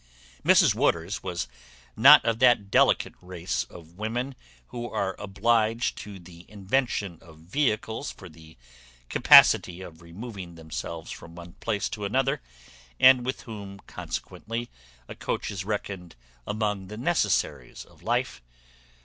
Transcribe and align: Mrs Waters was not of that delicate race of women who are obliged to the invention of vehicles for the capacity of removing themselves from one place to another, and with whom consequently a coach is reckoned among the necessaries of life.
Mrs 0.43 0.73
Waters 0.73 1.21
was 1.21 1.47
not 1.95 2.25
of 2.25 2.39
that 2.39 2.71
delicate 2.71 3.13
race 3.21 3.65
of 3.65 3.99
women 3.99 4.33
who 4.69 4.89
are 4.89 5.15
obliged 5.19 5.95
to 5.99 6.17
the 6.17 6.43
invention 6.49 7.19
of 7.21 7.37
vehicles 7.37 8.09
for 8.11 8.27
the 8.27 8.57
capacity 9.09 9.79
of 9.83 10.01
removing 10.01 10.55
themselves 10.55 11.11
from 11.11 11.35
one 11.35 11.53
place 11.59 11.87
to 11.89 12.03
another, 12.03 12.41
and 12.99 13.27
with 13.27 13.41
whom 13.41 13.77
consequently 13.81 14.71
a 15.07 15.13
coach 15.13 15.51
is 15.51 15.63
reckoned 15.65 16.15
among 16.47 16.87
the 16.87 16.97
necessaries 16.97 17.85
of 17.85 18.01
life. 18.01 18.41